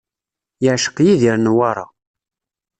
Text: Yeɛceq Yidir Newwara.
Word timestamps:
Yeɛceq 0.63 0.97
Yidir 1.05 1.37
Newwara. 1.39 1.85